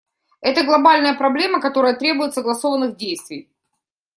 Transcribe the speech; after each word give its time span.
Это 0.41 0.63
глобальная 0.63 1.13
проблема, 1.13 1.61
которая 1.61 1.93
требует 1.95 2.33
согласованных 2.33 2.97
действий. 2.97 3.51